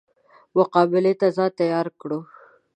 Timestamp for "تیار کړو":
1.59-2.19